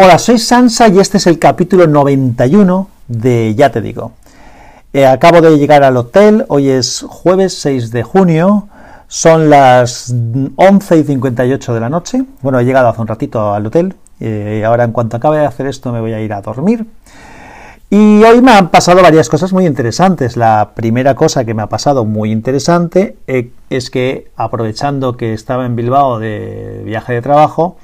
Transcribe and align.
Hola, 0.00 0.16
soy 0.20 0.38
Sansa 0.38 0.86
y 0.86 1.00
este 1.00 1.16
es 1.16 1.26
el 1.26 1.40
capítulo 1.40 1.88
91 1.88 2.88
de 3.08 3.56
Ya 3.56 3.72
te 3.72 3.80
digo. 3.80 4.12
Eh, 4.92 5.04
acabo 5.04 5.40
de 5.40 5.58
llegar 5.58 5.82
al 5.82 5.96
hotel, 5.96 6.44
hoy 6.46 6.68
es 6.68 7.04
jueves 7.08 7.58
6 7.58 7.90
de 7.90 8.04
junio, 8.04 8.68
son 9.08 9.50
las 9.50 10.14
11 10.54 10.98
y 10.98 11.02
58 11.02 11.74
de 11.74 11.80
la 11.80 11.88
noche. 11.88 12.22
Bueno, 12.42 12.60
he 12.60 12.64
llegado 12.64 12.86
hace 12.86 13.00
un 13.00 13.08
ratito 13.08 13.52
al 13.52 13.66
hotel 13.66 13.96
y 14.20 14.62
ahora 14.62 14.84
en 14.84 14.92
cuanto 14.92 15.16
acabe 15.16 15.38
de 15.38 15.46
hacer 15.46 15.66
esto 15.66 15.90
me 15.90 16.00
voy 16.00 16.12
a 16.12 16.20
ir 16.20 16.32
a 16.32 16.42
dormir. 16.42 16.86
Y 17.90 18.22
hoy 18.22 18.40
me 18.40 18.52
han 18.52 18.68
pasado 18.68 19.02
varias 19.02 19.28
cosas 19.28 19.52
muy 19.52 19.66
interesantes. 19.66 20.36
La 20.36 20.74
primera 20.76 21.16
cosa 21.16 21.44
que 21.44 21.54
me 21.54 21.62
ha 21.62 21.68
pasado 21.68 22.04
muy 22.04 22.30
interesante 22.30 23.16
eh, 23.26 23.50
es 23.68 23.90
que 23.90 24.30
aprovechando 24.36 25.16
que 25.16 25.34
estaba 25.34 25.66
en 25.66 25.74
Bilbao 25.74 26.20
de 26.20 26.82
viaje 26.84 27.14
de 27.14 27.22
trabajo, 27.22 27.78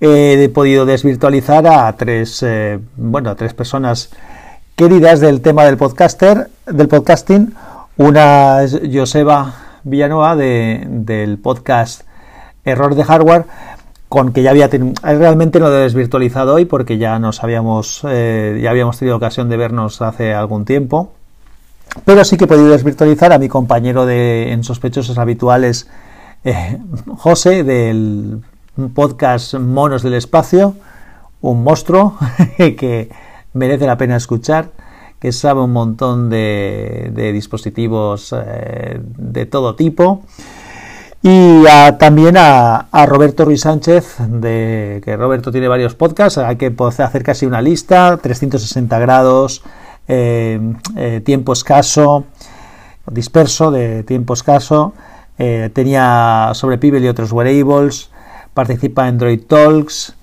he 0.00 0.48
podido 0.48 0.86
desvirtualizar 0.86 1.66
a 1.66 1.92
tres, 1.96 2.42
eh, 2.42 2.78
bueno, 2.96 3.30
a 3.30 3.34
tres 3.34 3.52
personas 3.54 4.10
queridas 4.74 5.20
del 5.20 5.42
tema 5.42 5.64
del 5.64 5.76
podcaster, 5.76 6.48
del 6.66 6.88
podcasting. 6.88 7.54
Una 7.98 8.62
es 8.62 8.80
Joseba 8.90 9.54
Villanueva 9.84 10.36
del 10.36 11.38
podcast 11.38 12.02
Error 12.64 12.94
de 12.94 13.04
Hardware, 13.04 13.44
con 14.08 14.32
que 14.32 14.42
ya 14.42 14.50
había 14.50 14.68
realmente 15.02 15.60
no 15.60 15.68
lo 15.68 15.76
he 15.76 15.82
desvirtualizado 15.82 16.54
hoy 16.54 16.64
porque 16.64 16.96
ya 16.96 17.18
nos 17.18 17.44
habíamos 17.44 18.00
eh, 18.08 18.58
ya 18.62 18.70
habíamos 18.70 18.98
tenido 18.98 19.16
ocasión 19.16 19.50
de 19.50 19.56
vernos 19.58 20.00
hace 20.00 20.32
algún 20.32 20.64
tiempo. 20.64 21.12
Pero 22.06 22.24
sí 22.24 22.36
que 22.36 22.44
he 22.44 22.48
podido 22.48 22.68
desvirtualizar 22.68 23.32
a 23.32 23.38
mi 23.38 23.48
compañero 23.48 24.06
de 24.06 24.52
en 24.52 24.64
sospechosos 24.64 25.18
habituales, 25.18 25.88
eh, 26.44 26.78
José, 27.18 27.64
del 27.64 28.42
un 28.76 28.94
podcast 28.94 29.54
Monos 29.54 30.02
del 30.02 30.14
Espacio, 30.14 30.74
un 31.40 31.62
monstruo 31.62 32.16
que 32.56 33.10
merece 33.52 33.86
la 33.86 33.96
pena 33.96 34.16
escuchar, 34.16 34.70
que 35.18 35.32
sabe 35.32 35.60
un 35.60 35.72
montón 35.72 36.30
de, 36.30 37.30
dispositivos 37.32 38.34
eh, 38.36 39.00
de 39.02 39.46
todo 39.46 39.74
tipo. 39.74 40.22
Y 41.22 41.64
también 41.98 42.36
a, 42.38 42.88
Roberto 43.06 43.44
Ruiz 43.44 43.60
Sánchez, 43.60 44.16
de, 44.18 45.02
que 45.04 45.16
Roberto 45.18 45.52
tiene 45.52 45.68
varios 45.68 45.94
podcasts, 45.94 46.38
hay 46.38 46.56
que 46.56 46.74
hacer 46.98 47.22
casi 47.22 47.44
una 47.44 47.60
lista, 47.60 48.16
360 48.16 48.98
grados, 48.98 49.62
eh, 50.08 50.58
eh, 50.96 51.20
tiempo 51.22 51.52
escaso, 51.52 52.24
disperso 53.06 53.70
de 53.70 54.02
tiempo 54.02 54.32
escaso, 54.32 54.94
tenía 55.72 56.50
sobre 56.52 56.76
Pibel 56.76 57.02
y 57.02 57.08
otros 57.08 57.32
wearables, 57.32 58.10
participa 58.54 59.02
en 59.02 59.14
Android 59.14 59.40
Talks, 59.46 60.14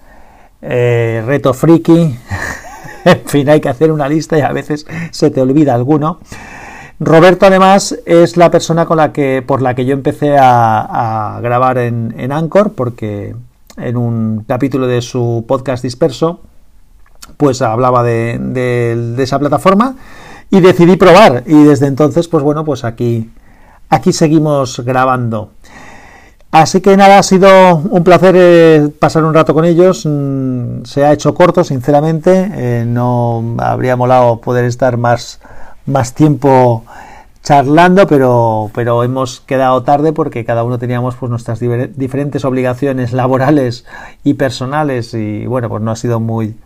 eh, 0.61 1.23
Reto 1.25 1.53
Friki, 1.53 2.17
en 3.05 3.21
fin, 3.25 3.49
hay 3.49 3.61
que 3.61 3.69
hacer 3.69 3.91
una 3.91 4.09
lista 4.09 4.37
y 4.37 4.41
a 4.41 4.51
veces 4.51 4.85
se 5.11 5.29
te 5.29 5.41
olvida 5.41 5.73
alguno. 5.73 6.19
Roberto 6.99 7.45
además 7.45 7.97
es 8.05 8.37
la 8.37 8.49
persona 8.49 8.85
con 8.85 8.97
la 8.97 9.13
que, 9.13 9.43
por 9.45 9.61
la 9.61 9.75
que 9.75 9.85
yo 9.85 9.93
empecé 9.93 10.35
a, 10.39 11.39
grabar 11.43 11.77
en, 11.77 12.31
Anchor, 12.31 12.73
porque 12.73 13.35
en 13.77 13.97
un 13.97 14.45
capítulo 14.47 14.87
de 14.87 15.01
su 15.03 15.45
podcast 15.47 15.83
disperso, 15.83 16.41
pues 17.37 17.61
hablaba 17.61 18.03
de, 18.03 18.39
de, 18.39 19.21
esa 19.21 19.37
plataforma 19.37 19.95
y 20.49 20.59
decidí 20.59 20.95
probar. 20.95 21.43
Y 21.45 21.63
desde 21.65 21.85
entonces, 21.85 22.27
pues 22.27 22.43
bueno, 22.43 22.65
pues 22.65 22.83
aquí, 22.83 23.29
aquí 23.89 24.11
seguimos 24.11 24.79
grabando. 24.83 25.51
Así 26.59 26.81
que 26.81 26.97
nada, 26.97 27.19
ha 27.19 27.23
sido 27.23 27.75
un 27.75 28.03
placer 28.03 28.33
eh, 28.35 28.89
pasar 28.97 29.23
un 29.23 29.35
rato 29.35 29.53
con 29.53 29.63
ellos. 29.63 30.07
Mm, 30.07 30.85
se 30.85 31.05
ha 31.05 31.13
hecho 31.13 31.35
corto, 31.35 31.63
sinceramente. 31.63 32.49
Eh, 32.51 32.83
no 32.83 33.55
habría 33.59 33.95
molado 33.95 34.41
poder 34.41 34.65
estar 34.65 34.97
más, 34.97 35.39
más 35.85 36.15
tiempo 36.15 36.83
charlando, 37.43 38.07
pero, 38.07 38.71
pero 38.73 39.03
hemos 39.03 39.39
quedado 39.41 39.83
tarde 39.83 40.13
porque 40.13 40.45
cada 40.45 40.63
uno 40.63 40.79
teníamos 40.79 41.15
pues 41.15 41.29
nuestras 41.29 41.59
diferentes 41.59 42.43
obligaciones 42.43 43.13
laborales 43.13 43.85
y 44.23 44.33
personales 44.33 45.13
y 45.13 45.45
bueno, 45.45 45.69
pues 45.69 45.83
no 45.83 45.91
ha 45.91 45.95
sido 45.95 46.19
muy... 46.19 46.57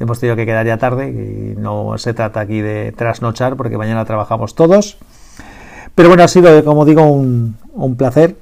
Hemos 0.00 0.18
tenido 0.18 0.34
que 0.34 0.46
quedar 0.46 0.66
ya 0.66 0.78
tarde 0.78 1.10
y 1.10 1.60
no 1.60 1.96
se 1.96 2.12
trata 2.12 2.40
aquí 2.40 2.60
de 2.60 2.90
trasnochar 2.90 3.54
porque 3.54 3.78
mañana 3.78 4.04
trabajamos 4.04 4.56
todos. 4.56 4.98
Pero 5.94 6.08
bueno, 6.08 6.24
ha 6.24 6.28
sido, 6.28 6.64
como 6.64 6.84
digo, 6.84 7.04
un, 7.04 7.56
un 7.72 7.96
placer 7.96 8.41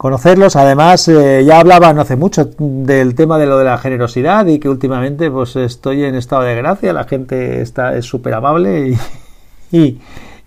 conocerlos. 0.00 0.56
Además, 0.56 1.06
eh, 1.08 1.44
ya 1.44 1.60
hablaba 1.60 1.92
no 1.92 2.00
hace 2.00 2.16
mucho 2.16 2.48
del 2.58 3.14
tema 3.14 3.38
de 3.38 3.44
lo 3.44 3.58
de 3.58 3.66
la 3.66 3.76
generosidad 3.76 4.46
y 4.46 4.58
que 4.58 4.70
últimamente 4.70 5.30
pues 5.30 5.56
estoy 5.56 6.04
en 6.04 6.14
estado 6.14 6.40
de 6.40 6.54
gracia, 6.54 6.94
la 6.94 7.04
gente 7.04 7.60
está 7.60 7.94
es 7.94 8.06
súper 8.06 8.32
amable 8.32 8.96
y, 9.70 10.00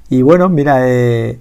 y, 0.10 0.22
bueno, 0.24 0.50
mira, 0.50 0.90
eh, 0.90 1.40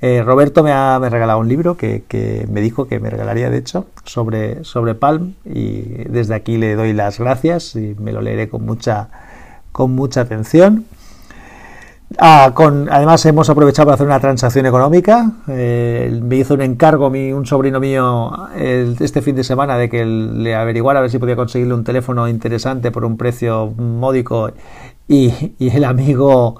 eh, 0.00 0.22
Roberto 0.24 0.64
me 0.64 0.72
ha 0.72 0.98
me 0.98 1.08
regalado 1.08 1.38
un 1.38 1.48
libro 1.48 1.76
que, 1.76 2.02
que, 2.08 2.44
me 2.50 2.60
dijo 2.60 2.88
que 2.88 2.98
me 2.98 3.08
regalaría, 3.08 3.50
de 3.50 3.58
hecho, 3.58 3.86
sobre, 4.04 4.64
sobre 4.64 4.96
Palm 4.96 5.34
y 5.44 5.82
desde 6.08 6.34
aquí 6.34 6.56
le 6.56 6.74
doy 6.74 6.92
las 6.92 7.20
gracias 7.20 7.76
y 7.76 7.94
me 8.00 8.10
lo 8.10 8.20
leeré 8.20 8.48
con 8.48 8.66
mucha, 8.66 9.10
con 9.70 9.92
mucha 9.92 10.22
atención. 10.22 10.86
Ah, 12.18 12.52
además 12.90 13.26
hemos 13.26 13.50
aprovechado 13.50 13.86
para 13.86 13.94
hacer 13.94 14.06
una 14.06 14.20
transacción 14.20 14.66
económica. 14.66 15.32
Eh, 15.48 16.20
me 16.22 16.36
hizo 16.36 16.54
un 16.54 16.62
encargo 16.62 17.10
mi, 17.10 17.32
un 17.32 17.44
sobrino 17.46 17.80
mío 17.80 18.30
este 18.56 19.20
fin 19.22 19.34
de 19.34 19.42
semana 19.42 19.76
de 19.76 19.88
que 19.88 20.04
le 20.04 20.54
averiguara 20.54 21.00
a 21.00 21.02
ver 21.02 21.10
si 21.10 21.18
podía 21.18 21.34
conseguirle 21.36 21.74
un 21.74 21.82
teléfono 21.82 22.28
interesante 22.28 22.90
por 22.90 23.04
un 23.04 23.16
precio 23.16 23.72
módico 23.76 24.50
y, 25.08 25.54
el 25.58 25.84
amigo 25.84 26.58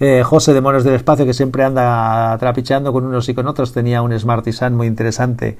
eh, 0.00 0.22
José 0.24 0.54
de 0.54 0.60
Monos 0.60 0.84
del 0.84 0.94
Espacio 0.94 1.26
que 1.26 1.34
siempre 1.34 1.64
anda 1.64 2.36
trapicheando 2.38 2.92
con 2.92 3.04
unos 3.04 3.28
y 3.28 3.34
con 3.34 3.46
otros 3.46 3.72
tenía 3.72 4.02
un 4.02 4.18
Smartisan 4.18 4.74
muy 4.74 4.86
interesante 4.86 5.58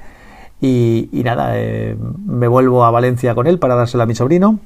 y, 0.61 1.11
nada, 1.25 1.59
eh, 1.59 1.97
me 2.27 2.49
vuelvo 2.49 2.85
a 2.85 2.91
Valencia 2.91 3.35
con 3.35 3.47
él 3.47 3.59
para 3.59 3.75
dárselo 3.75 4.03
a 4.03 4.07
mi 4.07 4.15
sobrino. 4.15 4.59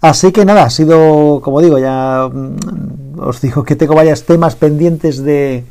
Así 0.00 0.32
que 0.32 0.44
nada, 0.44 0.64
ha 0.64 0.70
sido, 0.70 1.40
como 1.42 1.60
digo, 1.60 1.78
ya 1.78 2.28
mm, 2.32 3.05
os 3.18 3.40
digo 3.40 3.64
que 3.64 3.76
tengo 3.76 3.94
varios 3.94 4.24
temas 4.24 4.56
pendientes 4.56 5.22
de 5.22 5.64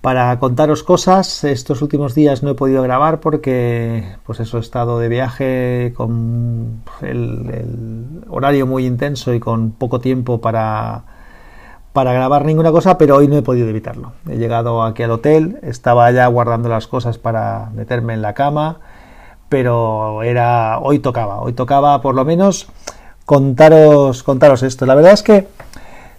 para 0.00 0.38
contaros 0.38 0.82
cosas. 0.82 1.44
Estos 1.44 1.82
últimos 1.82 2.14
días 2.14 2.42
no 2.42 2.50
he 2.50 2.54
podido 2.54 2.82
grabar 2.82 3.20
porque, 3.20 4.16
pues 4.24 4.40
eso, 4.40 4.58
he 4.58 4.60
estado 4.60 4.98
de 4.98 5.08
viaje 5.08 5.92
con 5.96 6.82
el, 7.02 8.24
horario 8.28 8.66
muy 8.66 8.86
intenso 8.86 9.34
y 9.34 9.40
con 9.40 9.72
poco 9.72 10.00
tiempo 10.00 10.40
para, 10.40 11.02
para 11.92 12.12
grabar 12.12 12.44
ninguna 12.44 12.70
cosa, 12.70 12.98
pero 12.98 13.16
hoy 13.16 13.28
no 13.28 13.36
he 13.36 13.42
podido 13.42 13.68
evitarlo. 13.68 14.12
He 14.28 14.36
llegado 14.36 14.82
aquí 14.82 15.02
al 15.02 15.10
hotel, 15.10 15.58
estaba 15.62 16.10
ya 16.12 16.26
guardando 16.26 16.68
las 16.68 16.86
cosas 16.86 17.18
para 17.18 17.70
meterme 17.74 18.14
en 18.14 18.22
la 18.22 18.34
cama, 18.34 18.80
pero 19.48 20.22
era 20.22 20.78
hoy 20.78 21.00
tocaba, 21.00 21.40
hoy 21.40 21.54
tocaba 21.54 22.00
por 22.00 22.14
lo 22.14 22.24
menos 22.24 22.68
contaros, 23.24 24.22
contaros 24.22 24.62
esto. 24.62 24.86
La 24.86 24.94
verdad 24.94 25.12
es 25.12 25.22
que 25.22 25.48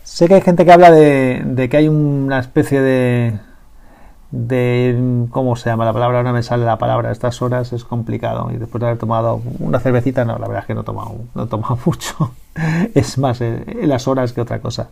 sé 0.09 0.27
que 0.27 0.33
hay 0.33 0.41
gente 0.41 0.65
que 0.65 0.71
habla 0.71 0.91
de, 0.91 1.67
que 1.69 1.77
hay 1.77 1.87
una 1.87 2.39
especie 2.39 2.81
de, 2.81 3.37
de 4.31 5.27
¿cómo 5.29 5.55
se 5.55 5.69
llama 5.69 5.85
la 5.85 5.93
palabra? 5.93 6.23
No 6.23 6.33
me 6.33 6.41
sale 6.41 6.65
la 6.65 6.77
palabra. 6.77 7.11
estas 7.11 7.41
horas 7.41 7.71
es 7.73 7.85
complicado 7.85 8.49
y 8.51 8.57
después 8.57 8.81
de 8.81 8.87
haber 8.87 8.97
tomado 8.99 9.41
una 9.59 9.79
cervecita, 9.79 10.25
no, 10.25 10.33
la 10.33 10.47
verdad 10.47 10.63
es 10.63 10.65
que 10.65 10.73
no 10.73 10.81
he 10.81 10.83
tomado, 10.83 11.15
no 11.35 11.43
he 11.43 11.47
tomado 11.47 11.77
mucho. 11.85 12.33
es 12.95 13.17
más 13.19 13.39
en 13.41 13.63
eh, 13.67 13.87
las 13.87 14.07
horas 14.07 14.33
que 14.33 14.41
otra 14.41 14.59
cosa. 14.59 14.89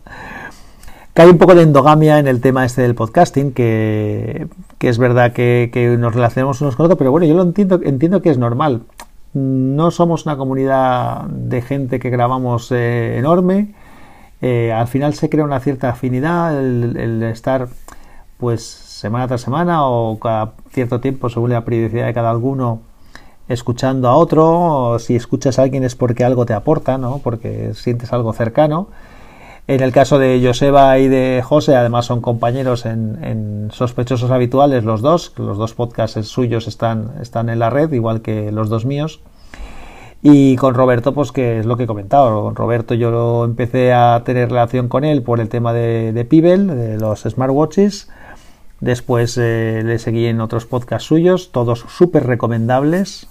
Que 1.12 1.22
hay 1.22 1.28
un 1.28 1.38
poco 1.38 1.56
de 1.56 1.62
endogamia 1.62 2.20
en 2.20 2.28
el 2.28 2.40
tema 2.40 2.64
este 2.64 2.82
del 2.82 2.94
podcasting, 2.94 3.52
que, 3.52 4.46
es 4.78 4.98
verdad 4.98 5.32
que, 5.32 5.68
que, 5.72 5.96
nos 5.96 6.14
relacionamos 6.14 6.60
unos 6.60 6.76
con 6.76 6.86
otros, 6.86 6.96
pero 6.96 7.10
bueno, 7.10 7.26
yo 7.26 7.34
lo 7.34 7.42
entiendo, 7.42 7.80
entiendo 7.82 8.22
que 8.22 8.30
es 8.30 8.38
normal 8.38 8.82
no 9.34 9.90
somos 9.90 10.26
una 10.26 10.36
comunidad 10.36 11.24
de 11.24 11.62
gente 11.62 11.98
que 11.98 12.10
grabamos 12.10 12.72
eh, 12.72 13.18
enorme. 13.18 13.74
Eh, 14.40 14.72
al 14.72 14.86
final 14.86 15.14
se 15.14 15.28
crea 15.28 15.44
una 15.44 15.60
cierta 15.60 15.90
afinidad, 15.90 16.58
el, 16.58 17.22
estar 17.24 17.68
pues 18.38 18.62
semana 18.64 19.26
tras 19.26 19.40
semana 19.40 19.84
o 19.86 20.18
cada 20.18 20.52
cierto 20.70 21.00
tiempo 21.00 21.28
según 21.28 21.50
la 21.50 21.64
periodicidad 21.64 22.06
de 22.06 22.14
cada 22.14 22.30
alguno 22.30 22.80
escuchando 23.48 24.08
a 24.08 24.16
otro, 24.16 24.92
o 24.92 24.98
si 24.98 25.16
escuchas 25.16 25.58
a 25.58 25.62
alguien 25.62 25.82
es 25.82 25.96
porque 25.96 26.24
algo 26.24 26.46
te 26.46 26.52
aporta, 26.52 26.98
¿no? 26.98 27.18
porque 27.24 27.72
sientes 27.74 28.12
algo 28.12 28.32
cercano. 28.32 28.88
En 29.66 29.82
el 29.82 29.92
caso 29.92 30.18
de 30.18 30.40
Joseba 30.42 30.98
y 30.98 31.08
de 31.08 31.42
José, 31.44 31.76
además 31.76 32.06
son 32.06 32.22
compañeros 32.22 32.86
en, 32.86 33.68
sospechosos 33.70 34.30
habituales 34.30 34.84
los 34.84 35.02
dos, 35.02 35.34
los 35.36 35.58
dos 35.58 35.74
podcasts 35.74 36.26
suyos 36.26 36.66
están, 36.68 37.12
están 37.20 37.50
en 37.50 37.58
la 37.58 37.68
red, 37.68 37.92
igual 37.92 38.22
que 38.22 38.50
los 38.50 38.70
dos 38.70 38.86
míos. 38.86 39.20
Y 40.22 40.56
con 40.56 40.74
Roberto, 40.74 41.14
pues 41.14 41.30
que 41.30 41.60
es 41.60 41.66
lo 41.66 41.76
que 41.76 41.84
he 41.84 41.86
comentado. 41.86 42.50
Roberto 42.50 42.94
yo 42.94 43.10
lo 43.10 43.44
empecé 43.44 43.92
a 43.92 44.22
tener 44.24 44.50
relación 44.50 44.88
con 44.88 45.04
él 45.04 45.22
por 45.22 45.38
el 45.38 45.48
tema 45.48 45.72
de, 45.72 46.12
de 46.12 46.24
Pibel, 46.24 46.66
de 46.66 46.98
los 46.98 47.22
smartwatches. 47.22 48.08
Después 48.80 49.36
eh, 49.38 49.82
le 49.84 49.98
seguí 49.98 50.26
en 50.26 50.40
otros 50.40 50.66
podcasts 50.66 51.08
suyos, 51.08 51.50
todos 51.52 51.80
súper 51.88 52.26
recomendables. 52.26 53.28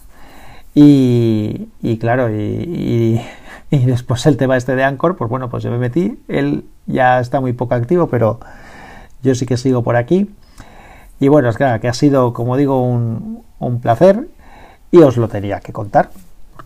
Y, 0.74 1.68
claro, 2.00 2.30
y, 2.32 3.20
después 3.70 4.26
el 4.26 4.38
tema 4.38 4.58
este 4.58 4.76
de 4.76 4.84
Anchor, 4.84 5.16
pues 5.18 5.30
bueno, 5.30 5.50
pues 5.50 5.64
yo 5.64 5.72
me 5.72 5.78
metí. 5.78 6.20
Él 6.28 6.66
ya 6.86 7.20
está 7.20 7.40
muy 7.40 7.54
poco 7.54 7.76
activo, 7.76 8.08
pero 8.08 8.40
yo 9.24 9.36
sí 9.36 9.46
que 9.46 9.58
sigo 9.58 9.84
por 9.84 9.96
aquí. 9.96 10.30
Y 11.20 11.30
bueno, 11.30 11.50
es 11.50 11.58
claro 11.58 11.82
que 11.82 11.88
ha 11.88 11.94
sido, 11.94 12.34
como 12.34 12.58
digo, 12.58 12.82
un 12.82 13.82
placer 13.82 14.28
y 14.92 15.00
os 15.00 15.18
lo 15.18 15.28
tenía 15.28 15.60
que 15.62 15.74
contar. 15.74 16.12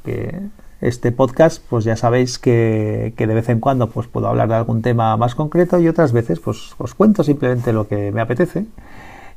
Porque 0.02 0.42
este 0.82 1.12
podcast, 1.12 1.64
pues 1.70 1.86
ya 1.86 1.96
sabéis 1.96 2.40
que, 2.40 3.14
de 3.16 3.26
vez 3.28 3.50
en 3.50 3.60
cuando 3.60 3.90
pues 3.90 4.08
puedo 4.08 4.28
hablar 4.28 4.50
de 4.50 4.56
algún 4.56 4.82
tema 4.82 5.16
más 5.16 5.36
concreto 5.36 5.80
y 5.80 5.88
otras 5.88 6.12
veces 6.12 6.40
pues 6.40 6.74
os 6.78 6.96
cuento 6.96 7.24
simplemente 7.24 7.72
lo 7.72 7.88
que 7.88 8.12
me 8.12 8.22
apetece. 8.22 8.66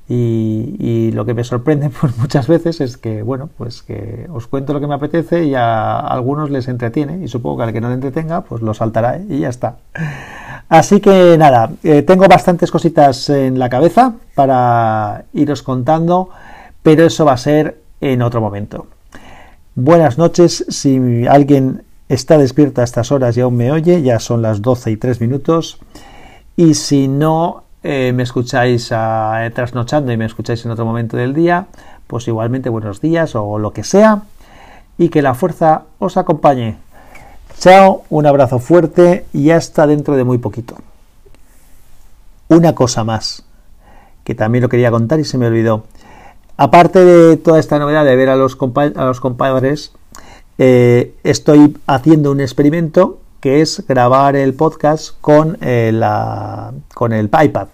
Y, 0.06 1.12
lo 1.12 1.24
que 1.24 1.32
me 1.32 1.44
sorprende 1.44 1.90
pues 2.00 2.16
muchas 2.18 2.46
veces 2.48 2.80
es 2.80 2.96
que 2.96 3.22
bueno 3.22 3.48
pues 3.56 3.82
que 3.82 4.26
os 4.32 4.46
cuento 4.46 4.72
lo 4.72 4.80
que 4.80 4.86
me 4.86 4.94
apetece 4.94 5.44
y 5.44 5.54
a 5.54 5.98
algunos 5.98 6.50
les 6.50 6.68
entretiene 6.68 7.24
y 7.24 7.28
supongo 7.28 7.58
que 7.58 7.62
al 7.62 7.72
que 7.72 7.80
no 7.80 7.88
le 7.88 7.94
entretenga 7.94 8.42
pues 8.42 8.60
lo 8.60 8.74
saltará 8.74 9.18
y 9.18 9.40
ya 9.40 9.48
está 9.48 9.76
así 10.68 11.00
que 11.00 11.38
nada 11.38 11.70
eh, 11.84 12.02
tengo 12.02 12.26
bastantes 12.26 12.70
cositas 12.70 13.30
en 13.30 13.58
la 13.58 13.68
cabeza 13.68 14.14
para 14.34 15.24
iros 15.32 15.62
contando 15.62 16.30
pero 16.82 17.04
eso 17.04 17.24
va 17.24 17.32
a 17.32 17.38
ser 17.38 17.80
en 18.00 18.20
otro 18.22 18.40
momento 18.40 18.86
Buenas 19.76 20.18
noches, 20.18 20.64
si 20.68 21.26
alguien 21.26 21.82
está 22.08 22.38
despierto 22.38 22.80
a 22.80 22.84
estas 22.84 23.10
horas 23.10 23.36
y 23.36 23.40
aún 23.40 23.56
me 23.56 23.72
oye, 23.72 24.02
ya 24.02 24.20
son 24.20 24.40
las 24.40 24.62
12 24.62 24.92
y 24.92 24.96
3 24.96 25.20
minutos. 25.20 25.78
Y 26.54 26.74
si 26.74 27.08
no 27.08 27.64
eh, 27.82 28.12
me 28.14 28.22
escucháis 28.22 28.92
a, 28.92 29.50
trasnochando 29.52 30.12
y 30.12 30.16
me 30.16 30.26
escucháis 30.26 30.64
en 30.64 30.70
otro 30.70 30.84
momento 30.84 31.16
del 31.16 31.34
día, 31.34 31.66
pues 32.06 32.28
igualmente 32.28 32.68
buenos 32.68 33.00
días 33.00 33.34
o 33.34 33.58
lo 33.58 33.72
que 33.72 33.82
sea. 33.82 34.22
Y 34.96 35.08
que 35.08 35.22
la 35.22 35.34
fuerza 35.34 35.82
os 35.98 36.16
acompañe. 36.16 36.76
Chao, 37.58 38.04
un 38.10 38.26
abrazo 38.26 38.60
fuerte 38.60 39.26
y 39.32 39.50
hasta 39.50 39.88
dentro 39.88 40.14
de 40.14 40.22
muy 40.22 40.38
poquito. 40.38 40.76
Una 42.46 42.76
cosa 42.76 43.02
más, 43.02 43.44
que 44.22 44.36
también 44.36 44.62
lo 44.62 44.68
quería 44.68 44.92
contar 44.92 45.18
y 45.18 45.24
se 45.24 45.36
me 45.36 45.48
olvidó. 45.48 45.82
Aparte 46.56 47.04
de 47.04 47.36
toda 47.36 47.58
esta 47.58 47.80
novedad 47.80 48.04
de 48.04 48.14
ver 48.14 48.28
a 48.28 48.36
los, 48.36 48.56
a 48.96 49.04
los 49.04 49.20
compadres, 49.20 49.92
eh, 50.58 51.14
estoy 51.24 51.76
haciendo 51.86 52.30
un 52.30 52.40
experimento 52.40 53.18
que 53.40 53.60
es 53.60 53.84
grabar 53.88 54.36
el 54.36 54.54
podcast 54.54 55.20
con, 55.20 55.58
eh, 55.60 55.88
el 55.88 57.30
iPad. 57.42 57.68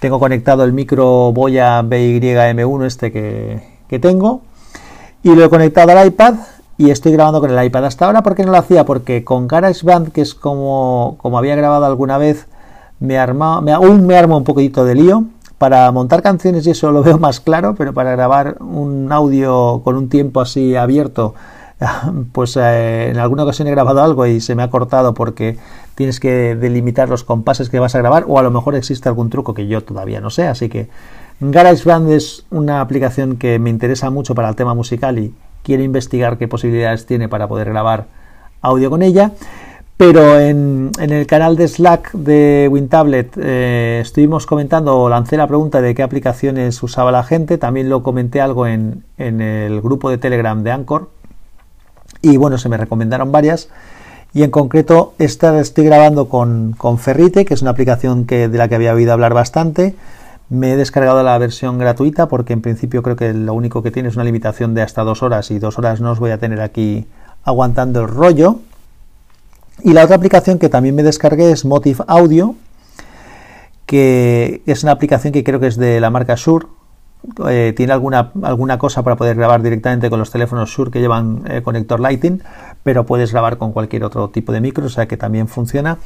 Tengo 0.00 0.18
conectado 0.18 0.64
el 0.64 0.72
micro 0.72 1.32
Boya 1.32 1.80
BYM1 1.82 2.86
este 2.86 3.12
que, 3.12 3.98
tengo 4.00 4.40
y 5.22 5.34
lo 5.34 5.44
he 5.44 5.48
conectado 5.48 5.96
al 5.96 6.08
iPad 6.08 6.34
y 6.78 6.90
estoy 6.90 7.12
grabando 7.12 7.40
con 7.40 7.56
el 7.56 7.64
iPad. 7.64 7.84
Hasta 7.84 8.06
ahora, 8.06 8.22
¿por 8.22 8.34
qué 8.34 8.42
no 8.42 8.50
lo 8.50 8.58
hacía? 8.58 8.84
Porque 8.84 9.22
con 9.22 9.46
GarageBand, 9.46 10.10
que 10.10 10.22
es 10.22 10.34
como, 10.34 11.16
como 11.18 11.38
había 11.38 11.54
grabado 11.54 11.84
alguna 11.84 12.18
vez, 12.18 12.48
me 12.98 13.16
arma, 13.16 13.62
aún 13.74 14.06
me 14.06 14.16
arma 14.16 14.36
un 14.36 14.44
poquitito 14.44 14.84
de 14.84 14.94
lío 14.96 15.24
para 15.62 15.92
montar 15.92 16.22
canciones 16.22 16.66
y 16.66 16.70
eso 16.70 16.90
lo 16.90 17.04
veo 17.04 17.18
más 17.18 17.38
claro, 17.38 17.76
pero 17.76 17.94
para 17.94 18.10
grabar 18.10 18.56
un 18.58 19.12
audio 19.12 19.80
con 19.84 19.94
un 19.94 20.08
tiempo 20.08 20.40
así 20.40 20.74
abierto, 20.74 21.36
pues 22.32 22.56
eh, 22.56 23.10
en 23.10 23.18
alguna 23.18 23.44
ocasión 23.44 23.68
he 23.68 23.70
grabado 23.70 24.02
algo 24.02 24.26
y 24.26 24.40
se 24.40 24.56
me 24.56 24.64
ha 24.64 24.70
cortado 24.70 25.14
porque 25.14 25.58
tienes 25.94 26.18
que 26.18 26.56
delimitar 26.56 27.08
los 27.08 27.22
compases 27.22 27.70
que 27.70 27.78
vas 27.78 27.94
a 27.94 27.98
grabar 27.98 28.24
o 28.26 28.40
a 28.40 28.42
lo 28.42 28.50
mejor 28.50 28.74
existe 28.74 29.08
algún 29.08 29.30
truco 29.30 29.54
que 29.54 29.68
yo 29.68 29.84
todavía 29.84 30.20
no 30.20 30.30
sé, 30.30 30.48
así 30.48 30.68
que 30.68 30.88
GarageBand 31.38 32.10
es 32.10 32.44
una 32.50 32.80
aplicación 32.80 33.36
que 33.36 33.60
me 33.60 33.70
interesa 33.70 34.10
mucho 34.10 34.34
para 34.34 34.48
el 34.48 34.56
tema 34.56 34.74
musical 34.74 35.20
y 35.20 35.32
quiero 35.62 35.84
investigar 35.84 36.38
qué 36.38 36.48
posibilidades 36.48 37.06
tiene 37.06 37.28
para 37.28 37.46
poder 37.46 37.68
grabar 37.68 38.06
audio 38.62 38.90
con 38.90 39.02
ella. 39.02 39.30
Pero 39.96 40.38
en, 40.40 40.90
el 40.98 41.26
canal 41.26 41.56
de 41.56 41.68
Slack 41.68 42.12
de 42.12 42.68
WinTablet 42.70 43.36
eh, 43.36 44.00
estuvimos 44.02 44.46
comentando 44.46 44.98
o 44.98 45.08
lancé 45.08 45.36
la 45.36 45.46
pregunta 45.46 45.80
de 45.80 45.94
qué 45.94 46.02
aplicaciones 46.02 46.82
usaba 46.82 47.12
la 47.12 47.22
gente. 47.22 47.56
También 47.56 47.88
lo 47.88 48.02
comenté 48.02 48.40
algo 48.40 48.66
en, 48.66 49.04
el 49.16 49.80
grupo 49.80 50.10
de 50.10 50.18
Telegram 50.18 50.62
de 50.62 50.72
Anchor. 50.72 51.10
Y 52.20 52.36
bueno, 52.36 52.58
se 52.58 52.68
me 52.68 52.76
recomendaron 52.76 53.30
varias. 53.30 53.68
Y 54.34 54.42
en 54.42 54.50
concreto, 54.50 55.14
esta 55.18 55.60
estoy 55.60 55.84
grabando 55.84 56.28
con, 56.28 56.74
Ferrite, 56.98 57.44
que 57.44 57.54
es 57.54 57.62
una 57.62 57.70
aplicación 57.70 58.24
que, 58.24 58.48
de 58.48 58.58
la 58.58 58.68
que 58.68 58.74
había 58.74 58.94
oído 58.94 59.12
hablar 59.12 59.34
bastante. 59.34 59.94
Me 60.48 60.72
he 60.72 60.76
descargado 60.76 61.22
la 61.22 61.38
versión 61.38 61.78
gratuita 61.78 62.28
porque 62.28 62.52
en 62.52 62.60
principio 62.60 63.02
creo 63.02 63.16
que 63.16 63.32
lo 63.32 63.54
único 63.54 63.82
que 63.82 63.90
tiene 63.90 64.08
es 64.08 64.16
una 64.16 64.24
limitación 64.24 64.74
de 64.74 64.82
hasta 64.82 65.02
dos 65.02 65.22
horas 65.22 65.50
y 65.50 65.58
dos 65.58 65.78
horas 65.78 66.00
no 66.00 66.10
os 66.10 66.18
voy 66.18 66.30
a 66.30 66.38
tener 66.38 66.60
aquí 66.60 67.06
aguantando 67.44 68.00
el 68.00 68.08
rollo. 68.08 68.58
Y 69.82 69.92
la 69.92 70.04
otra 70.04 70.16
aplicación 70.16 70.58
que 70.58 70.68
también 70.68 70.94
me 70.94 71.02
descargué 71.02 71.50
es 71.50 71.64
Motive 71.64 72.04
Audio, 72.06 72.54
que 73.86 74.62
es 74.66 74.82
una 74.82 74.92
aplicación 74.92 75.32
que 75.32 75.42
creo 75.44 75.60
que 75.60 75.66
es 75.66 75.76
de 75.76 76.00
la 76.00 76.10
marca 76.10 76.34
Shure. 76.36 76.66
Eh, 77.48 77.72
tiene 77.76 77.92
alguna, 77.92 78.32
alguna 78.42 78.78
cosa 78.78 79.02
para 79.02 79.16
poder 79.16 79.36
grabar 79.36 79.62
directamente 79.62 80.10
con 80.10 80.18
los 80.18 80.30
teléfonos 80.30 80.70
Shure 80.70 80.90
que 80.90 81.00
llevan 81.00 81.42
eh, 81.48 81.62
conector 81.62 82.00
Lighting, 82.00 82.42
pero 82.82 83.06
puedes 83.06 83.32
grabar 83.32 83.58
con 83.58 83.72
cualquier 83.72 84.04
otro 84.04 84.28
tipo 84.28 84.52
de 84.52 84.60
micro, 84.60 84.86
o 84.86 84.88
sea 84.88 85.06
que 85.06 85.16
también 85.16 85.46
funciona. 85.48 85.98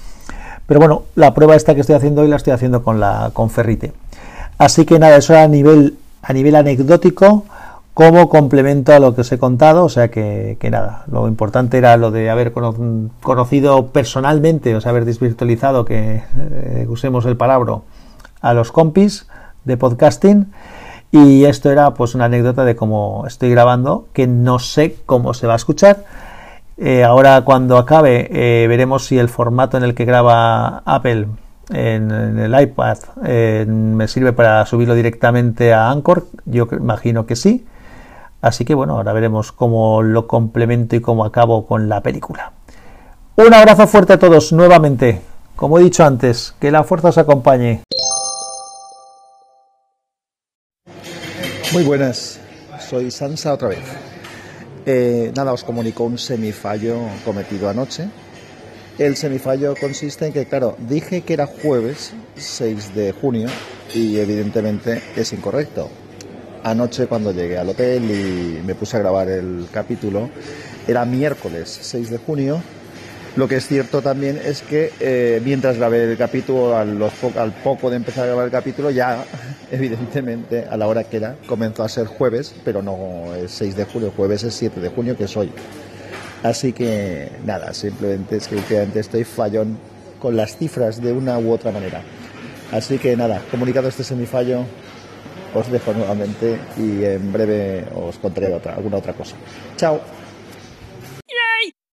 Pero 0.66 0.80
bueno, 0.80 1.04
la 1.14 1.32
prueba 1.32 1.54
esta 1.54 1.74
que 1.74 1.80
estoy 1.80 1.96
haciendo 1.96 2.22
hoy 2.22 2.28
la 2.28 2.36
estoy 2.36 2.52
haciendo 2.52 2.82
con 2.82 3.00
la 3.00 3.30
con 3.32 3.50
Ferrite. 3.50 3.92
Así 4.58 4.84
que 4.84 4.98
nada, 4.98 5.16
eso 5.16 5.36
a 5.36 5.46
nivel, 5.46 5.96
a 6.22 6.32
nivel 6.32 6.56
anecdótico 6.56 7.44
como 7.96 8.28
complemento 8.28 8.92
a 8.92 8.98
lo 8.98 9.14
que 9.14 9.22
os 9.22 9.32
he 9.32 9.38
contado, 9.38 9.86
o 9.86 9.88
sea 9.88 10.10
que, 10.10 10.58
nada, 10.70 11.04
lo 11.10 11.26
importante 11.28 11.78
era 11.78 11.96
lo 11.96 12.10
de 12.10 12.28
haber 12.28 12.52
conocido 12.52 13.86
personalmente, 13.86 14.76
o 14.76 14.82
sea, 14.82 14.90
haber 14.90 15.06
desvirtualizado, 15.06 15.86
que 15.86 16.22
eh, 16.38 16.86
usemos 16.90 17.24
el 17.24 17.38
palabra, 17.38 17.78
a 18.42 18.52
los 18.52 18.70
compis 18.70 19.26
de 19.64 19.78
podcasting. 19.78 20.52
Y 21.10 21.46
esto 21.46 21.70
era 21.70 21.94
pues 21.94 22.14
una 22.14 22.26
anécdota 22.26 22.66
de 22.66 22.76
cómo 22.76 23.24
estoy 23.26 23.48
grabando, 23.48 24.08
que 24.12 24.26
no 24.26 24.58
sé 24.58 24.96
cómo 25.06 25.32
se 25.32 25.46
va 25.46 25.54
a 25.54 25.56
escuchar. 25.56 26.04
Eh, 26.76 27.02
ahora 27.02 27.40
cuando 27.46 27.78
acabe 27.78 28.28
eh, 28.30 28.68
veremos 28.68 29.06
si 29.06 29.18
el 29.18 29.30
formato 29.30 29.78
en 29.78 29.84
el 29.84 29.94
que 29.94 30.04
graba 30.04 30.82
Apple 30.84 31.28
en, 31.70 32.10
el 32.10 32.60
iPad 32.60 32.98
me 33.66 34.06
sirve 34.06 34.34
para 34.34 34.66
subirlo 34.66 34.94
directamente 34.94 35.72
a 35.72 35.90
Anchor. 35.90 36.26
Yo 36.44 36.68
imagino 36.72 37.24
que 37.24 37.36
sí. 37.36 37.64
Así 38.46 38.64
que 38.64 38.74
bueno, 38.74 38.94
ahora 38.94 39.12
veremos 39.12 39.50
cómo 39.50 40.02
lo 40.02 40.28
complemento 40.28 40.94
y 40.94 41.00
cómo 41.00 41.24
acabo 41.24 41.66
con 41.66 41.88
la 41.88 42.00
película. 42.00 42.52
Un 43.34 43.52
abrazo 43.52 43.88
fuerte 43.88 44.12
a 44.12 44.20
todos 44.20 44.52
nuevamente. 44.52 45.20
Como 45.56 45.80
he 45.80 45.82
dicho 45.82 46.04
antes, 46.04 46.54
que 46.60 46.70
la 46.70 46.84
fuerza 46.84 47.08
os 47.08 47.18
acompañe. 47.18 47.82
Muy 51.72 51.82
buenas, 51.82 52.38
soy 52.78 53.10
Sansa 53.10 53.52
otra 53.52 53.70
vez. 53.70 53.82
Eh, 54.86 55.32
nada, 55.34 55.52
os 55.52 55.64
comunico 55.64 56.04
un 56.04 56.16
semifallo 56.16 57.00
cometido 57.24 57.68
anoche. 57.68 58.08
El 58.96 59.16
semifallo 59.16 59.74
consiste 59.74 60.24
en 60.24 60.32
que, 60.32 60.46
claro, 60.46 60.76
dije 60.88 61.22
que 61.22 61.32
era 61.32 61.48
jueves 61.48 62.14
6 62.36 62.94
de 62.94 63.10
junio 63.10 63.48
y 63.92 64.18
evidentemente 64.18 65.02
es 65.16 65.32
incorrecto 65.32 65.90
anoche 66.66 67.06
cuando 67.06 67.32
llegué 67.32 67.58
al 67.58 67.68
hotel 67.68 68.10
y 68.10 68.60
me 68.66 68.74
puse 68.74 68.96
a 68.96 69.00
grabar 69.00 69.28
el 69.28 69.68
capítulo, 69.70 70.28
era 70.88 71.04
miércoles 71.04 71.78
6 71.80 72.10
de 72.10 72.18
junio. 72.18 72.60
Lo 73.36 73.46
que 73.46 73.56
es 73.56 73.68
cierto 73.68 74.02
también 74.02 74.40
es 74.44 74.62
que 74.62 74.92
eh, 74.98 75.40
mientras 75.44 75.76
grabé 75.76 76.10
el 76.10 76.16
capítulo, 76.16 76.76
al, 76.76 77.00
al 77.36 77.52
poco 77.62 77.88
de 77.90 77.96
empezar 77.96 78.24
a 78.24 78.26
grabar 78.28 78.46
el 78.46 78.50
capítulo, 78.50 78.90
ya 78.90 79.24
evidentemente 79.70 80.64
a 80.68 80.76
la 80.76 80.88
hora 80.88 81.04
que 81.04 81.18
era 81.18 81.36
comenzó 81.46 81.84
a 81.84 81.88
ser 81.88 82.06
jueves, 82.06 82.52
pero 82.64 82.82
no 82.82 83.32
es 83.36 83.52
6 83.52 83.76
de 83.76 83.84
julio, 83.84 84.12
jueves 84.16 84.42
es 84.42 84.54
7 84.54 84.80
de 84.80 84.88
junio, 84.88 85.16
que 85.16 85.24
es 85.24 85.36
hoy. 85.36 85.52
Así 86.42 86.72
que 86.72 87.30
nada, 87.44 87.74
simplemente 87.74 88.36
es 88.36 88.48
que 88.48 88.56
últimamente 88.56 89.00
estoy 89.00 89.22
fallón 89.22 89.78
con 90.18 90.36
las 90.36 90.56
cifras 90.56 91.00
de 91.00 91.12
una 91.12 91.38
u 91.38 91.52
otra 91.52 91.70
manera. 91.70 92.02
Así 92.72 92.98
que 92.98 93.16
nada, 93.16 93.40
comunicado 93.50 93.86
este 93.86 94.02
semifallo, 94.02 94.64
os 95.54 95.70
dejo 95.70 95.92
nuevamente 95.92 96.58
y 96.76 97.04
en 97.04 97.32
breve 97.32 97.84
os 97.94 98.16
contaré 98.18 98.54
alguna 98.54 98.98
otra 98.98 99.12
cosa. 99.12 99.36
Chao. 99.76 100.00